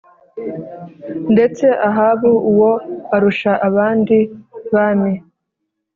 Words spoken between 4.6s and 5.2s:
bami